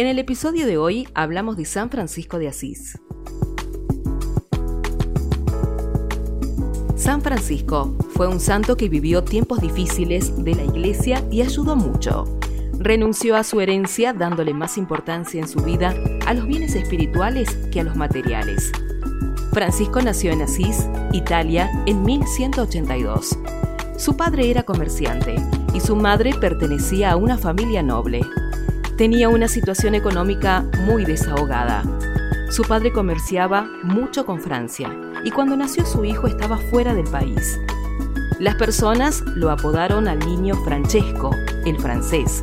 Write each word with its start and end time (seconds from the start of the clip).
En 0.00 0.06
el 0.06 0.18
episodio 0.18 0.66
de 0.66 0.78
hoy 0.78 1.06
hablamos 1.12 1.58
de 1.58 1.66
San 1.66 1.90
Francisco 1.90 2.38
de 2.38 2.48
Asís. 2.48 2.98
San 6.96 7.20
Francisco 7.20 7.94
fue 8.14 8.26
un 8.26 8.40
santo 8.40 8.78
que 8.78 8.88
vivió 8.88 9.22
tiempos 9.24 9.60
difíciles 9.60 10.42
de 10.42 10.54
la 10.54 10.64
iglesia 10.64 11.22
y 11.30 11.42
ayudó 11.42 11.76
mucho. 11.76 12.24
Renunció 12.78 13.36
a 13.36 13.44
su 13.44 13.60
herencia 13.60 14.14
dándole 14.14 14.54
más 14.54 14.78
importancia 14.78 15.38
en 15.38 15.46
su 15.46 15.60
vida 15.60 15.94
a 16.26 16.32
los 16.32 16.46
bienes 16.46 16.74
espirituales 16.76 17.54
que 17.70 17.80
a 17.80 17.84
los 17.84 17.94
materiales. 17.94 18.72
Francisco 19.52 20.00
nació 20.00 20.32
en 20.32 20.40
Asís, 20.40 20.88
Italia, 21.12 21.70
en 21.84 22.02
1182. 22.04 23.38
Su 23.98 24.16
padre 24.16 24.50
era 24.50 24.62
comerciante 24.62 25.34
y 25.74 25.80
su 25.80 25.94
madre 25.94 26.32
pertenecía 26.40 27.10
a 27.10 27.16
una 27.16 27.36
familia 27.36 27.82
noble. 27.82 28.22
Tenía 29.00 29.30
una 29.30 29.48
situación 29.48 29.94
económica 29.94 30.62
muy 30.84 31.06
desahogada. 31.06 31.84
Su 32.50 32.64
padre 32.64 32.92
comerciaba 32.92 33.66
mucho 33.82 34.26
con 34.26 34.42
Francia 34.42 34.94
y 35.24 35.30
cuando 35.30 35.56
nació 35.56 35.86
su 35.86 36.04
hijo 36.04 36.26
estaba 36.26 36.58
fuera 36.58 36.92
del 36.92 37.06
país. 37.06 37.58
Las 38.38 38.56
personas 38.56 39.22
lo 39.36 39.50
apodaron 39.50 40.06
al 40.06 40.18
niño 40.18 40.54
Francesco, 40.66 41.30
el 41.64 41.80
francés, 41.80 42.42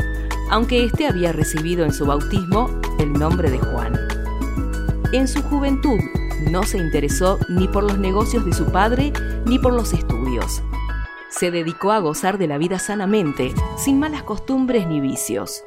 aunque 0.50 0.84
éste 0.84 1.06
había 1.06 1.32
recibido 1.32 1.86
en 1.86 1.94
su 1.94 2.08
bautismo 2.08 2.72
el 2.98 3.14
nombre 3.14 3.52
de 3.52 3.60
Juan. 3.60 3.94
En 5.14 5.28
su 5.28 5.44
juventud 5.44 6.00
no 6.50 6.64
se 6.64 6.80
interesó 6.80 7.38
ni 7.50 7.68
por 7.68 7.84
los 7.84 8.00
negocios 8.00 8.44
de 8.46 8.54
su 8.54 8.66
padre 8.72 9.14
ni 9.46 9.60
por 9.60 9.74
los 9.74 9.94
estudios. 9.94 10.64
Se 11.30 11.52
dedicó 11.52 11.92
a 11.92 12.00
gozar 12.00 12.40
de 12.40 12.48
la 12.48 12.58
vida 12.58 12.80
sanamente, 12.80 13.54
sin 13.78 14.00
malas 14.00 14.24
costumbres 14.24 14.88
ni 14.88 15.00
vicios. 15.02 15.64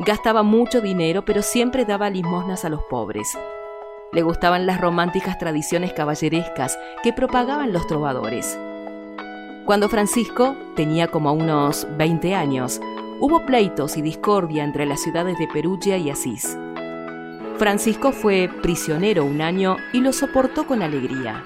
Gastaba 0.00 0.44
mucho 0.44 0.80
dinero, 0.80 1.24
pero 1.24 1.42
siempre 1.42 1.84
daba 1.84 2.08
limosnas 2.08 2.64
a 2.64 2.68
los 2.68 2.82
pobres. 2.84 3.36
Le 4.12 4.22
gustaban 4.22 4.64
las 4.64 4.80
románticas 4.80 5.38
tradiciones 5.38 5.92
caballerescas 5.92 6.78
que 7.02 7.12
propagaban 7.12 7.72
los 7.72 7.84
trovadores. 7.88 8.56
Cuando 9.66 9.88
Francisco 9.88 10.56
tenía 10.76 11.08
como 11.08 11.32
unos 11.32 11.88
20 11.96 12.36
años, 12.36 12.80
hubo 13.20 13.44
pleitos 13.44 13.96
y 13.96 14.02
discordia 14.02 14.62
entre 14.62 14.86
las 14.86 15.02
ciudades 15.02 15.36
de 15.36 15.48
Perugia 15.48 15.96
y 15.98 16.10
Asís. 16.10 16.56
Francisco 17.56 18.12
fue 18.12 18.48
prisionero 18.62 19.24
un 19.24 19.42
año 19.42 19.78
y 19.92 20.00
lo 20.00 20.12
soportó 20.12 20.64
con 20.64 20.80
alegría. 20.80 21.44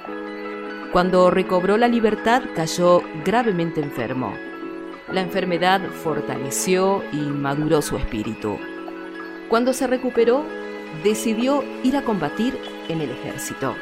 Cuando 0.92 1.30
recobró 1.30 1.78
la 1.78 1.88
libertad 1.88 2.42
cayó 2.54 3.00
gravemente 3.24 3.80
enfermo. 3.80 4.34
La 5.12 5.20
enfermedad 5.20 5.80
fortaleció 6.02 7.02
y 7.12 7.16
maduró 7.16 7.82
su 7.82 7.96
espíritu. 7.96 8.56
Cuando 9.48 9.72
se 9.72 9.86
recuperó, 9.86 10.44
decidió 11.04 11.62
ir 11.82 11.96
a 11.96 12.02
combatir 12.02 12.58
en 12.88 13.00
el 13.00 13.10
ejército. 13.10 13.74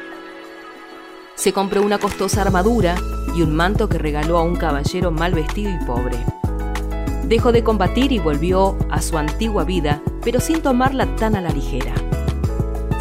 Se 1.35 1.53
compró 1.53 1.81
una 1.81 1.97
costosa 1.97 2.41
armadura 2.41 2.95
y 3.35 3.41
un 3.41 3.55
manto 3.55 3.87
que 3.87 3.97
regaló 3.97 4.37
a 4.37 4.43
un 4.43 4.55
caballero 4.55 5.11
mal 5.11 5.33
vestido 5.33 5.71
y 5.71 5.85
pobre. 5.85 6.17
Dejó 7.23 7.51
de 7.51 7.63
combatir 7.63 8.11
y 8.11 8.19
volvió 8.19 8.77
a 8.89 9.01
su 9.01 9.17
antigua 9.17 9.63
vida, 9.63 10.01
pero 10.23 10.41
sin 10.41 10.61
tomarla 10.61 11.15
tan 11.15 11.35
a 11.35 11.41
la 11.41 11.49
ligera 11.49 11.93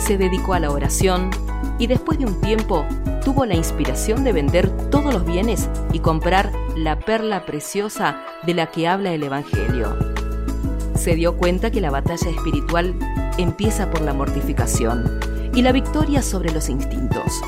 se 0.01 0.17
dedicó 0.17 0.55
a 0.55 0.59
la 0.61 0.71
oración 0.71 1.31
y 1.79 1.87
después 1.87 2.19
de 2.19 2.25
un 2.25 2.41
tiempo 2.41 2.85
tuvo 3.25 3.47
la 3.47 3.55
inspiración 3.55 4.25
de 4.25 4.33
vender 4.33 4.69
todos 4.91 5.15
los 5.15 5.25
bienes 5.25 5.69
y 5.93 6.01
comprar 6.01 6.40
la 6.83 6.99
perla 6.99 7.47
preciosa 7.47 8.25
de 8.45 8.55
la 8.55 8.67
que 8.67 8.89
habla 8.89 9.13
el 9.13 9.23
Evangelio. 9.23 9.97
Se 10.95 11.15
dio 11.15 11.37
cuenta 11.37 11.71
que 11.71 11.81
la 11.81 11.91
batalla 11.91 12.31
espiritual 12.31 12.95
empieza 13.39 13.91
por 13.91 14.03
la 14.03 14.13
mortificación 14.13 15.21
y 15.55 15.63
la 15.63 15.73
victoria 15.73 16.23
sobre 16.23 16.53
los 16.53 16.69
instintos. 16.69 17.41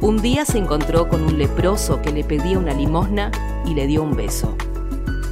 Un 0.00 0.22
día 0.22 0.44
se 0.44 0.58
encontró 0.58 1.08
con 1.08 1.22
un 1.22 1.38
leproso 1.38 2.00
que 2.00 2.12
le 2.12 2.24
pedía 2.24 2.58
una 2.58 2.72
limosna 2.72 3.30
y 3.66 3.74
le 3.74 3.86
dio 3.86 4.02
un 4.02 4.16
beso. 4.16 4.56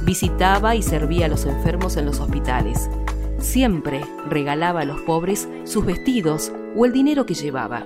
Visitaba 0.03 0.75
y 0.75 0.81
servía 0.81 1.25
a 1.25 1.29
los 1.29 1.45
enfermos 1.45 1.97
en 1.97 2.05
los 2.05 2.19
hospitales 2.19 2.89
Siempre 3.39 4.01
regalaba 4.27 4.81
a 4.81 4.85
los 4.85 5.01
pobres 5.01 5.47
sus 5.63 5.85
vestidos 5.85 6.51
o 6.75 6.85
el 6.85 6.91
dinero 6.91 7.25
que 7.25 7.33
llevaba. 7.33 7.85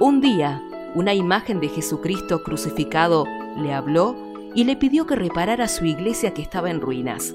Un 0.00 0.20
día, 0.20 0.62
una 0.94 1.12
imagen 1.12 1.60
de 1.60 1.68
Jesucristo 1.68 2.42
crucificado 2.42 3.26
le 3.58 3.74
habló 3.74 4.16
y 4.56 4.64
le 4.64 4.74
pidió 4.74 5.06
que 5.06 5.14
reparara 5.14 5.68
su 5.68 5.84
iglesia 5.84 6.32
que 6.32 6.40
estaba 6.40 6.70
en 6.70 6.80
ruinas. 6.80 7.34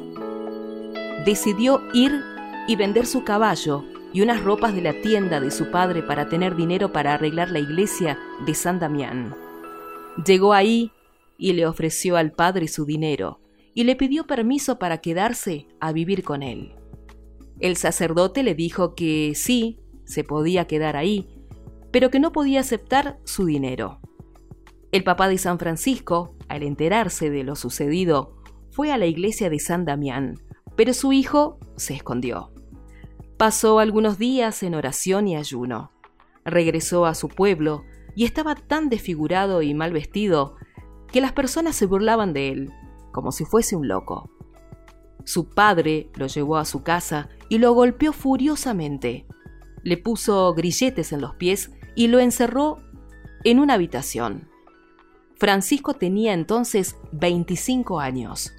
Decidió 1.24 1.84
ir 1.94 2.20
y 2.68 2.76
vender 2.76 3.06
su 3.06 3.24
caballo 3.24 3.86
y 4.12 4.22
unas 4.22 4.44
ropas 4.44 4.74
de 4.74 4.82
la 4.82 5.00
tienda 5.02 5.40
de 5.40 5.52
su 5.52 5.70
padre 5.70 6.02
para 6.02 6.30
tener 6.30 6.56
dinero 6.56 6.92
para 6.92 7.14
arreglar 7.14 7.52
la 7.52 7.60
iglesia 7.60 8.18
de 8.44 8.56
San 8.56 8.80
Damián. 8.80 9.36
Llegó 10.26 10.52
ahí 10.52 10.92
y 11.38 11.54
le 11.54 11.68
ofreció 11.68 12.18
al 12.18 12.32
padre 12.32 12.68
su 12.68 12.86
dinero 12.86 13.40
y 13.76 13.84
le 13.84 13.96
pidió 13.96 14.26
permiso 14.26 14.80
para 14.80 14.98
quedarse 14.98 15.68
a 15.80 15.92
vivir 15.94 16.24
con 16.24 16.42
él. 16.42 16.74
El 17.60 17.78
sacerdote 17.78 18.42
le 18.42 18.56
dijo 18.56 18.96
que 18.96 19.34
sí, 19.36 19.80
se 20.06 20.24
podía 20.24 20.66
quedar 20.66 20.98
ahí, 20.98 21.30
pero 21.92 22.10
que 22.10 22.20
no 22.20 22.32
podía 22.32 22.62
aceptar 22.62 23.20
su 23.26 23.46
dinero. 23.46 24.02
El 24.92 25.06
papá 25.06 25.30
de 25.30 25.38
San 25.38 25.58
Francisco, 25.58 26.36
al 26.50 26.64
enterarse 26.64 27.30
de 27.30 27.44
lo 27.44 27.56
sucedido, 27.56 28.36
fue 28.72 28.92
a 28.92 28.98
la 28.98 29.06
iglesia 29.06 29.50
de 29.50 29.60
San 29.60 29.86
Damián, 29.86 30.40
pero 30.76 30.94
su 30.94 31.14
hijo 31.14 31.60
se 31.78 31.94
escondió. 31.94 32.52
Pasó 33.38 33.80
algunos 33.80 34.18
días 34.18 34.64
en 34.64 34.76
oración 34.76 35.30
y 35.30 35.38
ayuno. 35.38 35.92
Regresó 36.44 37.06
a 37.06 37.16
su 37.16 37.30
pueblo 37.30 37.84
y 38.16 38.26
estaba 38.26 38.56
tan 38.56 38.90
desfigurado 38.90 39.62
y 39.62 39.74
mal 39.74 39.94
vestido 39.94 40.58
que 41.08 41.22
las 41.22 41.32
personas 41.32 41.76
se 41.76 41.86
burlaban 41.86 42.34
de 42.34 42.50
él, 42.50 42.74
como 43.14 43.32
si 43.32 43.46
fuese 43.46 43.78
un 43.78 43.88
loco. 43.88 44.30
Su 45.24 45.50
padre 45.50 46.10
lo 46.16 46.28
llevó 46.28 46.58
a 46.58 46.66
su 46.66 46.84
casa 46.84 47.30
y 47.48 47.60
lo 47.60 47.74
golpeó 47.74 48.12
furiosamente. 48.12 49.26
Le 49.84 49.98
puso 49.98 50.54
grilletes 50.54 51.14
en 51.14 51.22
los 51.22 51.36
pies 51.36 51.72
y 51.96 52.08
lo 52.08 52.20
encerró 52.20 52.78
en 53.44 53.60
una 53.60 53.76
habitación. 53.76 54.51
Francisco 55.42 55.96
tenía 55.96 56.34
entonces 56.34 56.98
25 57.14 58.00
años. 58.00 58.54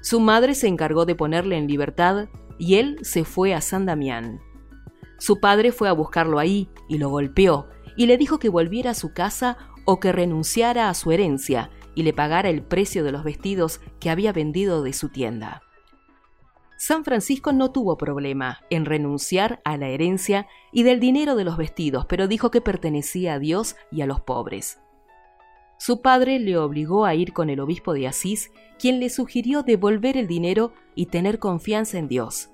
Su 0.00 0.20
madre 0.20 0.54
se 0.54 0.68
encargó 0.68 1.06
de 1.06 1.16
ponerle 1.16 1.56
en 1.56 1.66
libertad 1.66 2.28
y 2.56 2.76
él 2.76 3.00
se 3.02 3.24
fue 3.24 3.52
a 3.52 3.60
San 3.60 3.84
Damián. 3.84 4.40
Su 5.18 5.40
padre 5.40 5.72
fue 5.72 5.88
a 5.88 5.92
buscarlo 5.92 6.38
ahí 6.38 6.68
y 6.88 6.98
lo 6.98 7.08
golpeó 7.08 7.66
y 7.96 8.06
le 8.06 8.16
dijo 8.16 8.38
que 8.38 8.48
volviera 8.48 8.92
a 8.92 8.94
su 8.94 9.12
casa 9.12 9.58
o 9.84 9.98
que 9.98 10.12
renunciara 10.12 10.88
a 10.88 10.94
su 10.94 11.10
herencia 11.10 11.68
y 11.96 12.04
le 12.04 12.12
pagara 12.12 12.48
el 12.48 12.62
precio 12.62 13.02
de 13.02 13.10
los 13.10 13.24
vestidos 13.24 13.80
que 13.98 14.08
había 14.08 14.32
vendido 14.32 14.84
de 14.84 14.92
su 14.92 15.08
tienda. 15.08 15.62
San 16.78 17.02
Francisco 17.02 17.52
no 17.52 17.72
tuvo 17.72 17.98
problema 17.98 18.60
en 18.70 18.84
renunciar 18.84 19.60
a 19.64 19.76
la 19.76 19.88
herencia 19.88 20.46
y 20.70 20.84
del 20.84 21.00
dinero 21.00 21.34
de 21.34 21.42
los 21.42 21.56
vestidos, 21.56 22.06
pero 22.06 22.28
dijo 22.28 22.52
que 22.52 22.60
pertenecía 22.60 23.34
a 23.34 23.38
Dios 23.40 23.74
y 23.90 24.02
a 24.02 24.06
los 24.06 24.20
pobres. 24.20 24.78
Su 25.84 26.00
padre 26.00 26.38
le 26.38 26.56
obligó 26.56 27.06
a 27.06 27.16
ir 27.16 27.32
con 27.32 27.50
el 27.50 27.58
obispo 27.58 27.92
de 27.92 28.06
Asís, 28.06 28.52
quien 28.78 29.00
le 29.00 29.10
sugirió 29.10 29.64
devolver 29.64 30.16
el 30.16 30.28
dinero 30.28 30.72
y 30.94 31.06
tener 31.06 31.40
confianza 31.40 31.98
en 31.98 32.06
Dios. 32.06 32.50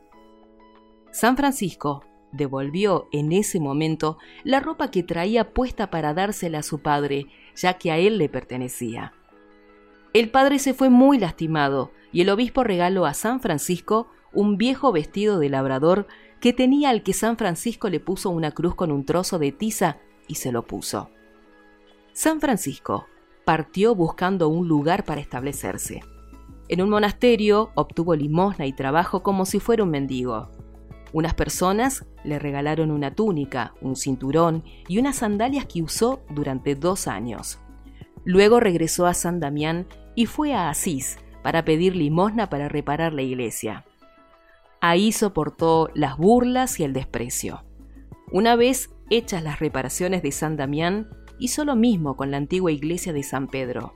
San 1.11 1.37
Francisco 1.37 2.07
devolvió 2.33 3.07
en 3.13 3.33
ese 3.33 3.61
momento 3.61 4.17
la 4.45 4.61
ropa 4.61 4.91
que 4.91 5.03
traía 5.03 5.53
puesta 5.53 5.91
para 5.91 6.15
dársela 6.15 6.61
a 6.61 6.63
su 6.63 6.79
padre, 6.81 7.27
ya 7.55 7.75
que 7.75 7.91
a 7.91 7.99
él 7.99 8.17
le 8.17 8.31
pertenecía. 8.31 9.13
El 10.15 10.31
padre 10.31 10.59
se 10.59 10.73
fue 10.73 10.89
muy 10.89 11.19
lastimado 11.19 11.93
y 12.13 12.23
el 12.23 12.31
obispo 12.31 12.65
regaló 12.65 13.05
a 13.05 13.13
San 13.13 13.41
Francisco 13.41 14.09
un 14.33 14.57
viejo 14.57 14.91
vestido 14.91 15.39
de 15.39 15.51
labrador 15.51 16.07
que 16.41 16.55
tenía 16.55 16.89
al 16.89 17.03
que 17.03 17.13
San 17.13 17.37
Francisco 17.37 17.91
le 17.91 18.01
puso 18.01 18.31
una 18.31 18.53
cruz 18.53 18.75
con 18.75 18.91
un 18.91 19.05
trozo 19.05 19.39
de 19.39 19.53
tiza 19.53 19.99
y 20.29 20.37
se 20.37 20.51
lo 20.51 20.67
puso. 20.67 21.11
San 22.15 22.41
Francisco 22.41 23.07
partió 23.49 23.95
buscando 23.95 24.51
un 24.51 24.69
lugar 24.69 25.07
para 25.07 25.23
establecerse. 25.23 26.03
En 26.69 26.83
un 26.83 26.91
monasterio 26.91 27.71
obtuvo 27.77 28.15
limosna 28.15 28.67
y 28.67 28.75
trabajo 28.75 29.23
como 29.23 29.47
si 29.47 29.59
fuera 29.59 29.85
un 29.85 29.89
mendigo. 29.89 30.51
Unas 31.15 31.33
personas 31.33 32.05
le 32.25 32.39
regalaron 32.39 32.91
una 32.91 33.15
túnica, 33.15 33.73
un 33.81 33.97
cinturón 33.97 34.65
y 34.87 34.99
unas 34.99 35.17
sandalias 35.17 35.65
que 35.65 35.81
usó 35.81 36.21
durante 36.29 36.75
dos 36.75 37.09
años. 37.09 37.59
Luego 38.23 38.61
regresó 38.61 39.07
a 39.07 39.15
San 39.15 39.41
Damián 39.41 39.87
y 40.15 40.27
fue 40.27 40.53
a 40.53 40.69
Asís 40.69 41.17
para 41.43 41.65
pedir 41.65 41.97
limosna 41.97 42.51
para 42.51 42.69
reparar 42.69 43.15
la 43.15 43.23
iglesia. 43.23 43.87
Ahí 44.83 45.11
soportó 45.11 45.89
las 45.95 46.19
burlas 46.19 46.79
y 46.81 46.85
el 46.85 46.93
desprecio. 46.93 47.65
Una 48.31 48.57
vez 48.57 48.91
hechas 49.09 49.43
las 49.43 49.59
reparaciones 49.59 50.23
de 50.23 50.33
San 50.33 50.59
Damián, 50.59 51.09
hizo 51.39 51.65
lo 51.65 51.77
mismo 51.77 52.17
con 52.17 52.31
la 52.31 52.37
antigua 52.37 52.73
iglesia 52.73 53.13
de 53.13 53.23
San 53.23 53.49
Pedro. 53.49 53.95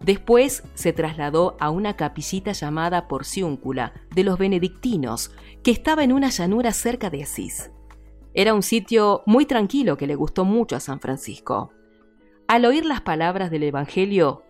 Después 0.00 0.64
se 0.74 0.92
trasladó 0.92 1.56
a 1.60 1.70
una 1.70 1.96
capillita 1.96 2.52
llamada 2.52 3.08
Porciúncula 3.08 3.94
de 4.14 4.24
los 4.24 4.38
benedictinos, 4.38 5.30
que 5.62 5.70
estaba 5.70 6.04
en 6.04 6.12
una 6.12 6.28
llanura 6.28 6.72
cerca 6.72 7.08
de 7.08 7.22
Asís. 7.22 7.70
Era 8.34 8.52
un 8.52 8.62
sitio 8.62 9.22
muy 9.26 9.46
tranquilo 9.46 9.96
que 9.96 10.06
le 10.06 10.14
gustó 10.14 10.44
mucho 10.44 10.76
a 10.76 10.80
San 10.80 11.00
Francisco. 11.00 11.72
Al 12.48 12.66
oír 12.66 12.84
las 12.84 13.00
palabras 13.00 13.50
del 13.50 13.62
Evangelio, 13.62 14.42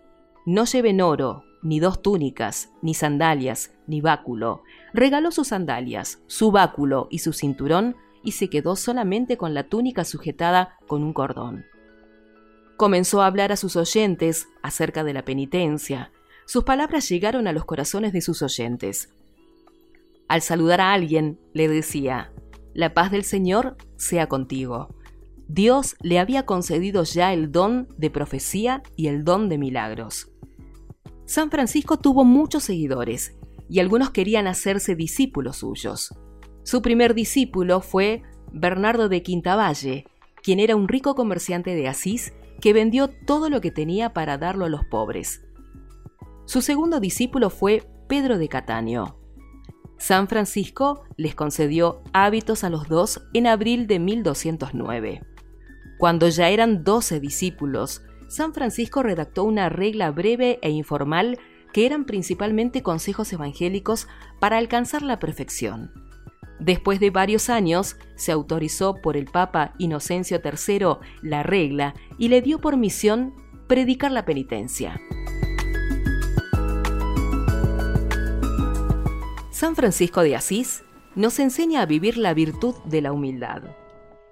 no 0.46 0.64
lleven 0.64 1.00
oro, 1.00 1.44
ni 1.62 1.78
dos 1.80 2.02
túnicas, 2.02 2.70
ni 2.82 2.94
sandalias, 2.94 3.74
ni 3.86 4.00
báculo, 4.00 4.62
regaló 4.92 5.30
sus 5.30 5.48
sandalias, 5.48 6.22
su 6.26 6.50
báculo 6.50 7.06
y 7.10 7.18
su 7.18 7.32
cinturón 7.32 7.96
y 8.24 8.32
se 8.32 8.50
quedó 8.50 8.74
solamente 8.74 9.36
con 9.36 9.54
la 9.54 9.68
túnica 9.68 10.04
sujetada 10.04 10.78
con 10.86 11.04
un 11.04 11.12
cordón. 11.12 11.64
Comenzó 12.76 13.22
a 13.22 13.26
hablar 13.26 13.52
a 13.52 13.56
sus 13.56 13.76
oyentes 13.76 14.48
acerca 14.62 15.04
de 15.04 15.12
la 15.12 15.24
penitencia. 15.24 16.10
Sus 16.44 16.64
palabras 16.64 17.08
llegaron 17.08 17.46
a 17.46 17.52
los 17.52 17.64
corazones 17.64 18.12
de 18.12 18.20
sus 18.20 18.42
oyentes. 18.42 19.10
Al 20.26 20.42
saludar 20.42 20.80
a 20.80 20.92
alguien, 20.92 21.38
le 21.52 21.68
decía, 21.68 22.32
La 22.74 22.92
paz 22.92 23.12
del 23.12 23.24
Señor 23.24 23.76
sea 23.96 24.26
contigo. 24.26 24.94
Dios 25.46 25.94
le 26.00 26.18
había 26.18 26.46
concedido 26.46 27.04
ya 27.04 27.32
el 27.32 27.52
don 27.52 27.86
de 27.96 28.10
profecía 28.10 28.82
y 28.96 29.06
el 29.06 29.24
don 29.24 29.48
de 29.48 29.58
milagros. 29.58 30.30
San 31.26 31.50
Francisco 31.50 31.98
tuvo 31.98 32.24
muchos 32.24 32.64
seguidores 32.64 33.36
y 33.68 33.78
algunos 33.78 34.10
querían 34.10 34.46
hacerse 34.46 34.96
discípulos 34.96 35.58
suyos. 35.58 36.14
Su 36.64 36.82
primer 36.82 37.14
discípulo 37.14 37.80
fue 37.80 38.22
Bernardo 38.52 39.08
de 39.08 39.22
Quintavalle, 39.22 40.06
quien 40.42 40.60
era 40.60 40.76
un 40.76 40.88
rico 40.88 41.14
comerciante 41.14 41.74
de 41.74 41.88
Asís 41.88 42.32
que 42.64 42.72
vendió 42.72 43.08
todo 43.08 43.50
lo 43.50 43.60
que 43.60 43.70
tenía 43.70 44.14
para 44.14 44.38
darlo 44.38 44.64
a 44.64 44.70
los 44.70 44.86
pobres. 44.86 45.44
Su 46.46 46.62
segundo 46.62 46.98
discípulo 46.98 47.50
fue 47.50 47.86
Pedro 48.08 48.38
de 48.38 48.48
Catania. 48.48 49.14
San 49.98 50.28
Francisco 50.28 51.04
les 51.18 51.34
concedió 51.34 52.02
hábitos 52.14 52.64
a 52.64 52.70
los 52.70 52.88
dos 52.88 53.22
en 53.34 53.48
abril 53.48 53.86
de 53.86 53.98
1209. 53.98 55.20
Cuando 55.98 56.26
ya 56.30 56.48
eran 56.48 56.84
doce 56.84 57.20
discípulos, 57.20 58.02
San 58.28 58.54
Francisco 58.54 59.02
redactó 59.02 59.44
una 59.44 59.68
regla 59.68 60.10
breve 60.10 60.58
e 60.62 60.70
informal 60.70 61.38
que 61.74 61.84
eran 61.84 62.06
principalmente 62.06 62.82
consejos 62.82 63.30
evangélicos 63.34 64.08
para 64.40 64.56
alcanzar 64.56 65.02
la 65.02 65.18
perfección. 65.18 65.92
Después 66.64 66.98
de 66.98 67.10
varios 67.10 67.50
años, 67.50 67.96
se 68.14 68.32
autorizó 68.32 68.94
por 68.94 69.18
el 69.18 69.26
Papa 69.26 69.74
Inocencio 69.76 70.40
III 70.42 70.96
la 71.20 71.42
regla 71.42 71.94
y 72.16 72.28
le 72.28 72.40
dio 72.40 72.58
por 72.58 72.78
misión 72.78 73.34
predicar 73.66 74.10
la 74.10 74.24
penitencia. 74.24 74.98
San 79.50 79.76
Francisco 79.76 80.22
de 80.22 80.36
Asís 80.36 80.82
nos 81.14 81.38
enseña 81.38 81.82
a 81.82 81.86
vivir 81.86 82.16
la 82.16 82.32
virtud 82.32 82.74
de 82.86 83.02
la 83.02 83.12
humildad. 83.12 83.62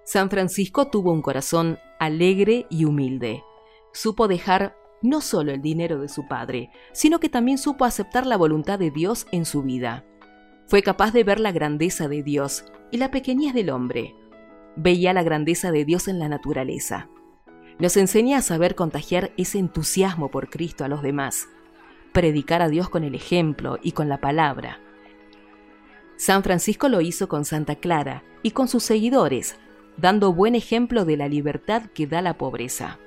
San 0.07 0.31
Francisco 0.31 0.89
tuvo 0.89 1.13
un 1.13 1.21
corazón 1.21 1.79
alegre 2.01 2.67
y 2.71 2.87
humilde. 2.87 3.43
Supo 3.93 4.27
dejar 4.27 4.75
no 5.03 5.21
solo 5.21 5.53
el 5.53 5.61
dinero 5.61 6.01
de 6.01 6.09
su 6.09 6.27
padre, 6.27 6.71
sino 6.95 7.21
que 7.21 7.29
también 7.29 7.59
supo 7.59 7.85
aceptar 7.85 8.25
la 8.25 8.39
voluntad 8.39 8.79
de 8.79 8.91
Dios 8.91 9.27
en 9.33 9.45
su 9.45 9.63
vida. 9.63 10.07
Fue 10.73 10.83
capaz 10.83 11.13
de 11.13 11.23
ver 11.23 11.39
la 11.39 11.53
grandeza 11.53 12.09
de 12.09 12.23
Dios 12.23 12.65
y 12.91 12.97
la 12.97 13.11
pequeñez 13.11 13.53
del 13.53 13.69
hombre. 13.69 14.15
Veía 14.75 15.13
la 15.13 15.23
grandeza 15.23 15.71
de 15.71 15.85
Dios 15.85 16.09
en 16.09 16.19
la 16.19 16.31
naturaleza. 16.31 17.11
Nos 17.79 17.99
enseña 17.99 18.39
a 18.39 18.41
saber 18.41 18.75
contagiar 18.75 19.35
ese 19.37 19.59
entusiasmo 19.59 20.31
por 20.31 20.49
Cristo 20.49 20.83
a 20.83 20.89
los 20.89 21.03
demás, 21.03 21.47
predicar 22.13 22.63
a 22.63 22.71
Dios 22.71 22.89
con 22.89 23.05
el 23.05 23.15
ejemplo 23.15 23.79
y 23.83 23.93
con 23.93 24.09
la 24.09 24.23
palabra. 24.23 24.81
San 26.17 26.43
Francisco 26.43 26.89
lo 26.89 27.03
hizo 27.03 27.29
con 27.29 27.45
Santa 27.45 27.75
Clara 27.75 28.25
y 28.43 28.53
con 28.53 28.67
sus 28.67 28.83
seguidores, 28.83 29.57
dando 29.99 30.33
buen 30.33 30.55
ejemplo 30.55 31.05
de 31.05 31.19
la 31.19 31.29
libertad 31.29 31.83
que 31.93 32.07
da 32.07 32.23
la 32.23 32.39
pobreza. 32.39 32.99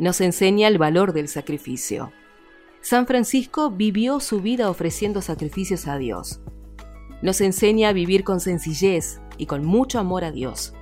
Nos 0.00 0.20
enseña 0.20 0.66
el 0.66 0.78
valor 0.78 1.12
del 1.12 1.28
sacrificio. 1.28 2.10
San 2.80 3.06
Francisco 3.06 3.70
vivió 3.70 4.18
su 4.18 4.40
vida 4.40 4.68
ofreciendo 4.68 5.22
sacrificios 5.22 5.86
a 5.86 5.96
Dios 5.96 6.40
nos 7.22 7.40
enseña 7.40 7.88
a 7.88 7.92
vivir 7.92 8.24
con 8.24 8.40
sencillez 8.40 9.20
y 9.36 9.46
con 9.46 9.64
mucho 9.64 9.98
amor 9.98 10.24
a 10.24 10.30
Dios. 10.30 10.74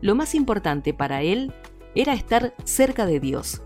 Lo 0.00 0.14
más 0.14 0.34
importante 0.34 0.92
para 0.94 1.22
él 1.22 1.52
era 1.94 2.12
estar 2.14 2.54
cerca 2.64 3.06
de 3.06 3.20
Dios. 3.20 3.62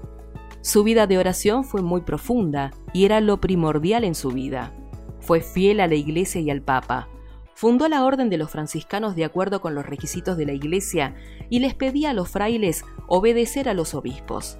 Su 0.60 0.82
vida 0.82 1.06
de 1.06 1.18
oración 1.18 1.64
fue 1.64 1.82
muy 1.82 2.02
profunda 2.02 2.72
y 2.92 3.04
era 3.04 3.20
lo 3.20 3.40
primordial 3.40 4.04
en 4.04 4.14
su 4.14 4.30
vida. 4.30 4.74
Fue 5.20 5.40
fiel 5.40 5.80
a 5.80 5.86
la 5.86 5.94
Iglesia 5.94 6.40
y 6.40 6.50
al 6.50 6.62
Papa. 6.62 7.08
Fundó 7.54 7.88
la 7.88 8.04
Orden 8.04 8.28
de 8.28 8.36
los 8.36 8.50
Franciscanos 8.50 9.16
de 9.16 9.24
acuerdo 9.24 9.60
con 9.60 9.74
los 9.74 9.86
requisitos 9.86 10.36
de 10.36 10.46
la 10.46 10.52
Iglesia 10.52 11.14
y 11.48 11.60
les 11.60 11.74
pedía 11.74 12.10
a 12.10 12.14
los 12.14 12.28
frailes 12.28 12.84
obedecer 13.06 13.68
a 13.68 13.74
los 13.74 13.94
obispos. 13.94 14.58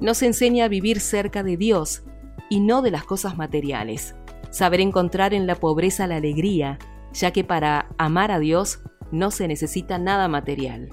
Nos 0.00 0.22
enseña 0.22 0.66
a 0.66 0.68
vivir 0.68 1.00
cerca 1.00 1.42
de 1.42 1.56
Dios 1.56 2.04
y 2.48 2.60
no 2.60 2.82
de 2.82 2.92
las 2.92 3.04
cosas 3.04 3.36
materiales 3.36 4.14
saber 4.50 4.80
encontrar 4.80 5.34
en 5.34 5.46
la 5.46 5.54
pobreza 5.56 6.06
la 6.06 6.16
alegría, 6.16 6.78
ya 7.12 7.30
que 7.32 7.44
para 7.44 7.88
amar 7.98 8.30
a 8.30 8.38
Dios 8.38 8.80
no 9.10 9.30
se 9.30 9.48
necesita 9.48 9.98
nada 9.98 10.28
material. 10.28 10.90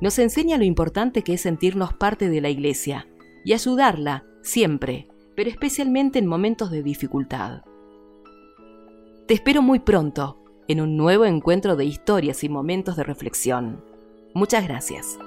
Nos 0.00 0.18
enseña 0.18 0.58
lo 0.58 0.64
importante 0.64 1.22
que 1.22 1.34
es 1.34 1.40
sentirnos 1.40 1.92
parte 1.92 2.28
de 2.28 2.40
la 2.40 2.50
Iglesia 2.50 3.08
y 3.44 3.52
ayudarla 3.52 4.24
siempre, 4.42 5.08
pero 5.34 5.50
especialmente 5.50 6.18
en 6.18 6.26
momentos 6.26 6.70
de 6.70 6.82
dificultad. 6.82 7.62
Te 9.26 9.34
espero 9.34 9.60
muy 9.60 9.80
pronto 9.80 10.42
en 10.68 10.80
un 10.80 10.96
nuevo 10.96 11.24
encuentro 11.24 11.76
de 11.76 11.84
historias 11.84 12.44
y 12.44 12.48
momentos 12.48 12.96
de 12.96 13.04
reflexión. 13.04 13.84
Muchas 14.34 14.66
gracias. 14.66 15.18